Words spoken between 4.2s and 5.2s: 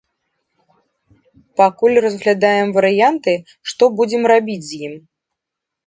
рабіць з ім.